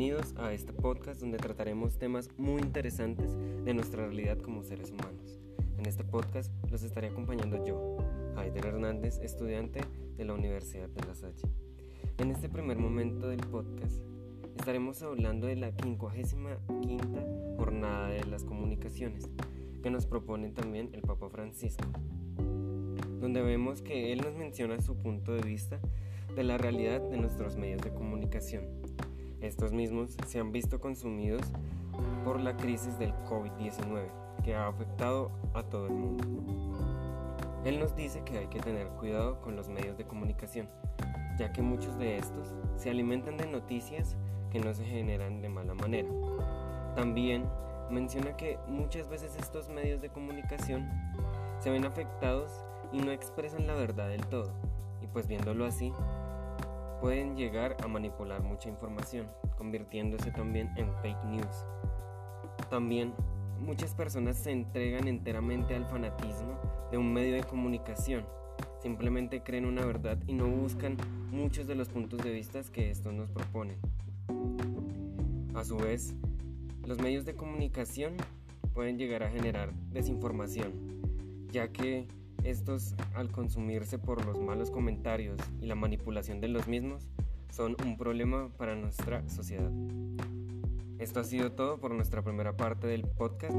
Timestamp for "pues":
55.06-55.26